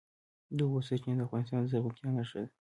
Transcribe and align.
د 0.55 0.57
اوبو 0.65 0.79
سرچینې 0.87 1.15
د 1.17 1.21
افغانستان 1.27 1.59
د 1.61 1.65
زرغونتیا 1.71 2.09
نښه 2.17 2.39
ده. 2.43 2.49